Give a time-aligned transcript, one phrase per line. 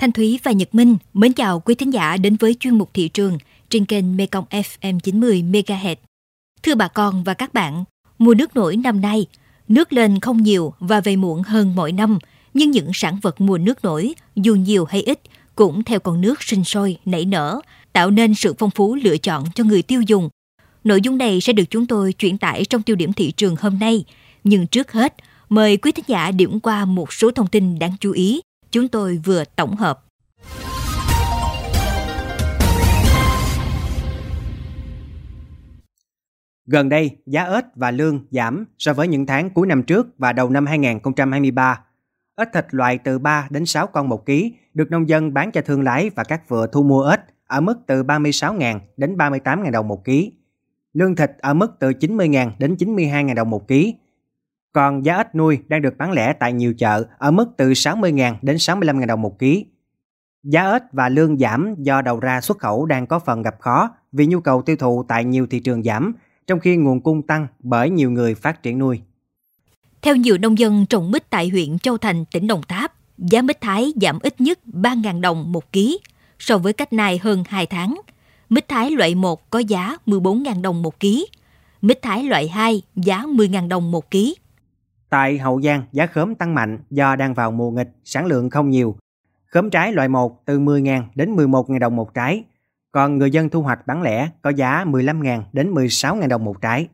[0.00, 3.08] Thanh Thúy và Nhật Minh mến chào quý thính giả đến với chuyên mục thị
[3.08, 5.96] trường trên kênh Mekong FM 90 MHz.
[6.62, 7.84] Thưa bà con và các bạn,
[8.18, 9.26] mùa nước nổi năm nay,
[9.68, 12.18] nước lên không nhiều và về muộn hơn mọi năm,
[12.54, 15.20] nhưng những sản vật mùa nước nổi, dù nhiều hay ít,
[15.54, 17.60] cũng theo con nước sinh sôi, nảy nở,
[17.92, 20.28] tạo nên sự phong phú lựa chọn cho người tiêu dùng.
[20.84, 23.78] Nội dung này sẽ được chúng tôi chuyển tải trong tiêu điểm thị trường hôm
[23.78, 24.04] nay.
[24.44, 25.14] Nhưng trước hết,
[25.48, 28.40] mời quý thính giả điểm qua một số thông tin đáng chú ý
[28.70, 30.04] chúng tôi vừa tổng hợp.
[36.66, 40.32] Gần đây, giá ếch và lương giảm so với những tháng cuối năm trước và
[40.32, 41.84] đầu năm 2023.
[42.36, 45.60] Ếch thịt loại từ 3 đến 6 con một ký được nông dân bán cho
[45.60, 49.88] thương lái và các vựa thu mua ếch ở mức từ 36.000 đến 38.000 đồng
[49.88, 50.32] một ký.
[50.92, 53.94] Lương thịt ở mức từ 90.000 đến 92.000 đồng một ký.
[54.72, 58.34] Còn giá ếch nuôi đang được bán lẻ tại nhiều chợ ở mức từ 60.000
[58.42, 59.66] đến 65.000 đồng một ký.
[60.42, 63.90] Giá ếch và lương giảm do đầu ra xuất khẩu đang có phần gặp khó
[64.12, 66.14] vì nhu cầu tiêu thụ tại nhiều thị trường giảm,
[66.46, 69.00] trong khi nguồn cung tăng bởi nhiều người phát triển nuôi.
[70.02, 73.60] Theo nhiều nông dân trồng mít tại huyện Châu Thành, tỉnh Đồng Tháp, giá mít
[73.60, 75.98] Thái giảm ít nhất 3.000 đồng một ký
[76.38, 78.00] so với cách này hơn 2 tháng.
[78.48, 81.26] Mít Thái loại 1 có giá 14.000 đồng một ký,
[81.82, 84.36] mít Thái loại 2 giá 10.000 đồng một ký.
[85.10, 88.70] Tại Hậu Giang, giá khóm tăng mạnh do đang vào mùa nghịch, sản lượng không
[88.70, 88.96] nhiều.
[89.46, 92.44] Khóm trái loại 1 từ 10.000 đến 11.000 đồng một trái,
[92.92, 96.88] còn người dân thu hoạch bán lẻ có giá 15.000 đến 16.000 đồng một trái.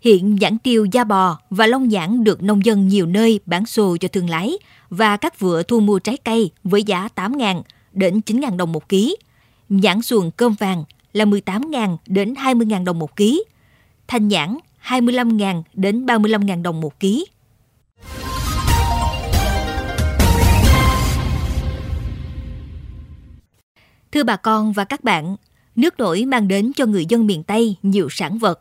[0.00, 3.96] Hiện nhãn tiêu da bò và long nhãn được nông dân nhiều nơi bán xô
[3.96, 4.52] cho thương lái
[4.90, 9.16] và các vựa thu mua trái cây với giá 8.000 đến 9.000 đồng một ký.
[9.68, 13.44] Nhãn xuồng cơm vàng là 18.000 đến 20.000 đồng một ký.
[14.08, 17.26] Thanh nhãn 25.000 đến 35.000 đồng một ký.
[24.16, 25.36] Thưa bà con và các bạn,
[25.74, 28.60] nước nổi mang đến cho người dân miền Tây nhiều sản vật.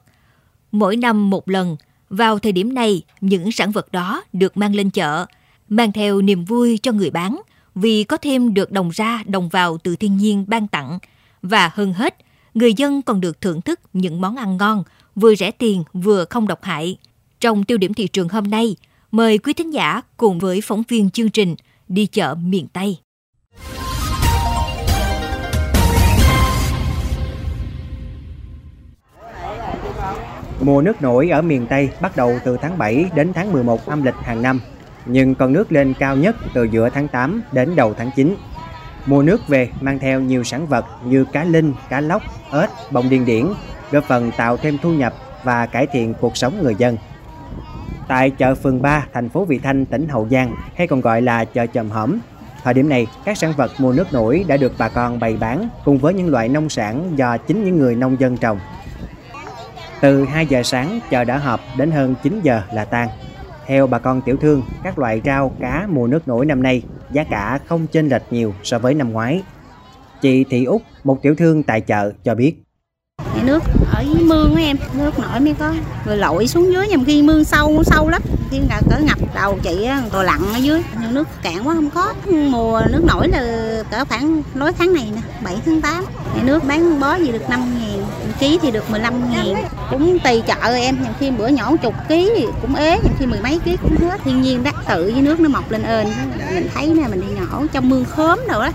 [0.71, 1.75] Mỗi năm một lần,
[2.09, 5.25] vào thời điểm này, những sản vật đó được mang lên chợ,
[5.69, 7.41] mang theo niềm vui cho người bán
[7.75, 10.99] vì có thêm được đồng ra đồng vào từ thiên nhiên ban tặng.
[11.41, 12.15] Và hơn hết,
[12.53, 14.83] người dân còn được thưởng thức những món ăn ngon,
[15.15, 16.97] vừa rẻ tiền vừa không độc hại.
[17.39, 18.75] Trong tiêu điểm thị trường hôm nay,
[19.11, 21.55] mời quý thính giả cùng với phóng viên chương trình
[21.87, 22.97] đi chợ miền Tây.
[30.65, 34.03] Mùa nước nổi ở miền Tây bắt đầu từ tháng 7 đến tháng 11 âm
[34.03, 34.59] lịch hàng năm,
[35.05, 38.35] nhưng con nước lên cao nhất từ giữa tháng 8 đến đầu tháng 9.
[39.05, 42.21] Mùa nước về mang theo nhiều sản vật như cá linh, cá lóc,
[42.51, 43.45] ếch, bông điên điển,
[43.91, 46.97] góp phần tạo thêm thu nhập và cải thiện cuộc sống người dân.
[48.07, 51.45] Tại chợ phường 3, thành phố Vị Thanh, tỉnh Hậu Giang, hay còn gọi là
[51.45, 52.19] chợ Chầm Hõm,
[52.63, 55.69] thời điểm này các sản vật mùa nước nổi đã được bà con bày bán
[55.83, 58.59] cùng với những loại nông sản do chính những người nông dân trồng.
[60.01, 63.09] Từ 2 giờ sáng chợ đã họp đến hơn 9 giờ là tan.
[63.65, 67.23] Theo bà con tiểu thương, các loại rau, cá mùa nước nổi năm nay giá
[67.23, 69.43] cả không chênh lệch nhiều so với năm ngoái.
[70.21, 72.64] Chị Thị Úc, một tiểu thương tại chợ cho biết.
[73.43, 73.63] Nước
[73.93, 75.73] ở dưới mương em, nước nổi mới có,
[76.05, 79.57] rồi lội xuống dưới nhầm khi mương sâu sâu lắm, khi cả cỡ ngập đầu
[79.63, 80.81] chị rồi lặn ở dưới,
[81.11, 82.13] nước cạn quá không có.
[82.31, 86.05] Mùa nước nổi là cỡ khoảng lối tháng này nè, 7 tháng 8.
[86.43, 88.05] Nước bán bó gì được 5 ngàn,
[88.39, 89.63] ký thì được 15 ngàn.
[89.91, 93.25] Cũng tùy chợ em, nhiều khi bữa nhỏ chục ký thì cũng ế, nhiều khi
[93.25, 94.21] mười mấy ký cũng hết.
[94.23, 96.07] Thiên nhiên đắc tự với nước nó mọc lên ên
[96.55, 98.71] mình thấy nè mình đi nhỏ trong mương khóm rồi đó.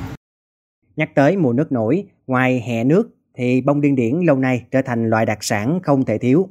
[0.96, 4.82] Nhắc tới mùa nước nổi, ngoài hè nước thì bông điên điển lâu nay trở
[4.82, 6.48] thành loại đặc sản không thể thiếu.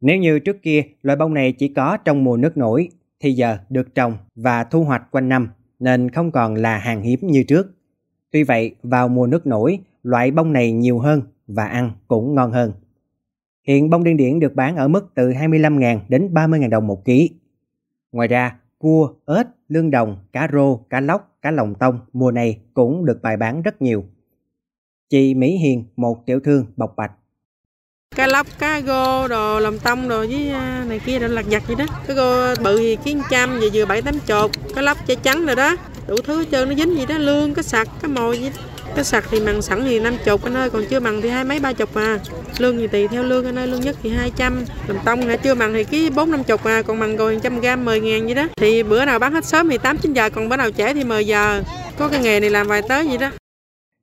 [0.00, 2.88] Nếu như trước kia loại bông này chỉ có trong mùa nước nổi,
[3.20, 7.20] thì giờ được trồng và thu hoạch quanh năm nên không còn là hàng hiếm
[7.22, 7.74] như trước.
[8.30, 12.52] Tuy vậy, vào mùa nước nổi, loại bông này nhiều hơn và ăn cũng ngon
[12.52, 12.72] hơn.
[13.66, 17.30] Hiện bông điên điển được bán ở mức từ 25.000 đến 30.000 đồng một ký.
[18.12, 22.58] Ngoài ra, cua, ếch, lương đồng, cá rô, cá lóc, cá lồng tông mùa này
[22.74, 24.04] cũng được bày bán rất nhiều.
[25.10, 27.10] Chị Mỹ Hiền, một tiểu thương bọc bạch.
[28.16, 31.62] Cá lóc, cá gô, đồ lòng tông đồ với à, này kia đồ lặt giặt
[31.66, 31.84] vậy đó.
[32.06, 34.50] Cá gô bự thì kiến trăm, vừa vừa bảy tám chột.
[34.74, 35.76] Cá lóc chai trắng rồi đó.
[36.08, 38.56] Đủ thứ hết trơn nó dính gì đó, lương, cá sặc, cá mồi gì đó.
[38.96, 41.44] Cá sặc thì mặn sẵn thì năm chục anh ơi, còn chưa mặn thì hai
[41.44, 42.18] mấy ba chục à.
[42.58, 44.64] Lương thì tùy theo lương anh ơi, lương nhất thì 200.
[44.88, 47.60] Lòng tông hả chưa mặn thì ký bốn năm chục à, còn mặn rồi trăm
[47.60, 48.46] gram 10 ngàn vậy đó.
[48.56, 51.04] Thì bữa nào bán hết sớm thì 8 9 giờ, còn bữa nào trễ thì
[51.04, 51.62] 10 giờ.
[51.98, 53.30] Có cái nghề này làm vài tới vậy đó.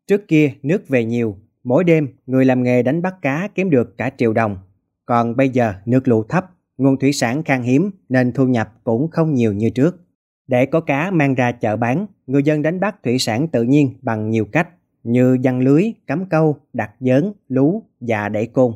[0.07, 3.97] Trước kia nước về nhiều, mỗi đêm người làm nghề đánh bắt cá kiếm được
[3.97, 4.57] cả triệu đồng.
[5.05, 6.45] Còn bây giờ nước lũ thấp,
[6.77, 9.99] nguồn thủy sản khan hiếm nên thu nhập cũng không nhiều như trước.
[10.47, 13.93] Để có cá mang ra chợ bán, người dân đánh bắt thủy sản tự nhiên
[14.01, 14.67] bằng nhiều cách
[15.03, 18.73] như giăng lưới, cắm câu, đặt dớn, lú và đẩy côn.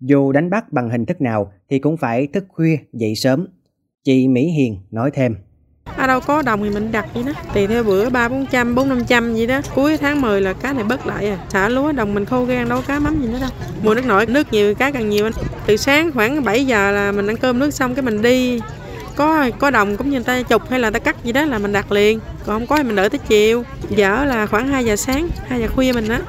[0.00, 3.46] Dù đánh bắt bằng hình thức nào thì cũng phải thức khuya, dậy sớm.
[4.04, 5.36] Chị Mỹ Hiền nói thêm
[5.98, 7.32] ở đâu có đồng thì mình đặt vậy đó.
[7.54, 9.60] Tùy theo bữa ba bốn trăm bốn năm trăm gì đó.
[9.74, 11.38] Cuối tháng 10 là cá này bớt lại à.
[11.48, 13.50] Xả lúa đồng mình khô gan đâu cá mắm gì nữa đâu.
[13.82, 15.32] Mùa nước nổi nước nhiều cá càng nhiều anh.
[15.66, 18.60] Từ sáng khoảng 7 giờ là mình ăn cơm nước xong cái mình đi.
[19.16, 21.58] Có có đồng cũng như người ta chụp hay là ta cắt gì đó là
[21.58, 22.20] mình đặt liền.
[22.46, 23.62] Còn không có thì mình đợi tới chiều.
[23.88, 26.20] Dở là khoảng 2 giờ sáng 2 giờ khuya mình á.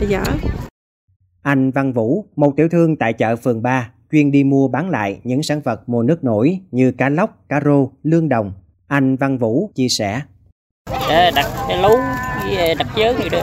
[0.00, 0.22] Thì dở.
[1.42, 5.20] Anh Văn Vũ, một tiểu thương tại chợ phường 3, chuyên đi mua bán lại
[5.24, 8.52] những sản vật mùa nước nổi như cá lóc, cá rô, lương đồng.
[8.90, 10.22] Anh Văn Vũ chia sẻ.
[11.08, 11.88] để đặt cái lú
[12.44, 13.42] với đặt chớn gì đó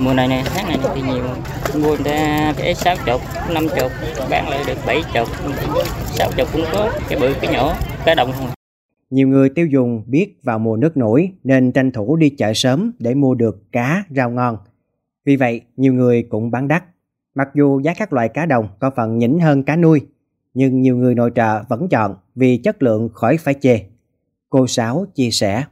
[0.00, 1.24] mùa này này tháng này thì nhiều
[1.82, 2.54] mua người ta
[3.06, 3.20] chục
[3.50, 3.92] năm chục
[4.30, 5.28] bán lại được bảy chục
[6.06, 7.74] sáu chục cũng có cái bự cái nhỏ
[8.04, 8.48] cái đồng không
[9.10, 12.92] Nhiều người tiêu dùng biết vào mùa nước nổi nên tranh thủ đi chợ sớm
[12.98, 14.56] để mua được cá, rau ngon.
[15.24, 16.84] Vì vậy, nhiều người cũng bán đắt.
[17.34, 20.00] Mặc dù giá các loại cá đồng có phần nhỉnh hơn cá nuôi,
[20.54, 23.80] nhưng nhiều người nội trợ vẫn chọn vì chất lượng khỏi phải chê.
[24.50, 25.64] Cô Sáu chia sẻ.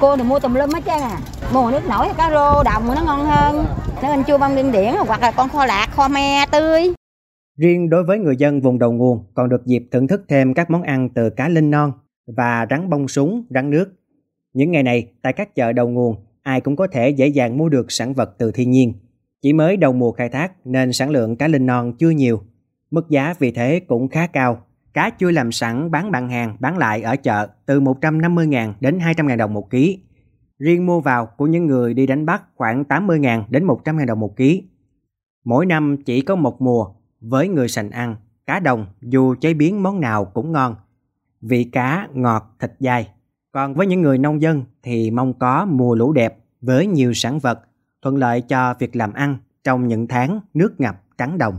[0.00, 1.18] cô thì mua tùm lum hết trơn à
[1.54, 3.66] mùa nước nổi cá rô đồng nó ngon hơn
[4.02, 6.82] nó anh chua băm đinh điển hoặc là con kho lạc kho me tươi
[7.58, 10.70] Riêng đối với người dân vùng đầu nguồn còn được dịp thưởng thức thêm các
[10.70, 11.92] món ăn từ cá linh non
[12.26, 13.92] và rắn bông súng, rắn nước.
[14.52, 17.68] Những ngày này, tại các chợ đầu nguồn, ai cũng có thể dễ dàng mua
[17.68, 18.92] được sản vật từ thiên nhiên.
[19.42, 22.40] Chỉ mới đầu mùa khai thác nên sản lượng cá linh non chưa nhiều.
[22.90, 24.62] Mức giá vì thế cũng khá cao.
[24.92, 29.36] Cá chưa làm sẵn bán bạn hàng bán lại ở chợ từ 150.000 đến 200.000
[29.36, 30.02] đồng một ký.
[30.58, 34.36] Riêng mua vào của những người đi đánh bắt khoảng 80.000 đến 100.000 đồng một
[34.36, 34.64] ký.
[35.44, 36.86] Mỗi năm chỉ có một mùa,
[37.20, 40.74] với người sành ăn, cá đồng dù chế biến món nào cũng ngon.
[41.40, 43.08] Vị cá ngọt, thịt dai.
[43.52, 47.38] Còn với những người nông dân thì mong có mùa lũ đẹp với nhiều sản
[47.38, 47.60] vật,
[48.02, 51.54] thuận lợi cho việc làm ăn trong những tháng nước ngập trắng đồng.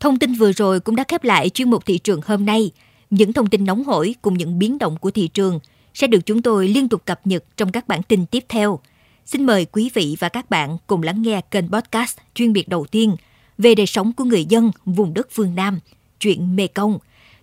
[0.00, 2.70] Thông tin vừa rồi cũng đã khép lại chuyên mục thị trường hôm nay.
[3.10, 5.60] Những thông tin nóng hổi cùng những biến động của thị trường
[5.94, 8.80] sẽ được chúng tôi liên tục cập nhật trong các bản tin tiếp theo.
[9.26, 12.86] Xin mời quý vị và các bạn cùng lắng nghe kênh podcast chuyên biệt đầu
[12.90, 13.16] tiên
[13.58, 15.80] về đời sống của người dân vùng đất phương Nam,
[16.20, 16.98] chuyện Mê Công,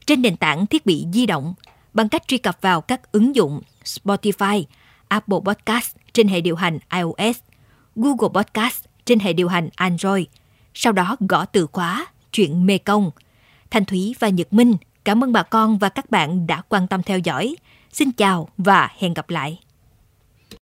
[0.05, 1.53] trên nền tảng thiết bị di động
[1.93, 4.63] bằng cách truy cập vào các ứng dụng Spotify,
[5.07, 7.37] Apple Podcast trên hệ điều hành iOS,
[7.95, 10.25] Google Podcast trên hệ điều hành Android.
[10.73, 13.11] Sau đó gõ từ khóa chuyện Mê Công.
[13.71, 14.75] Thanh Thúy và Nhật Minh,
[15.05, 17.55] cảm ơn bà con và các bạn đã quan tâm theo dõi.
[17.91, 19.59] Xin chào và hẹn gặp lại.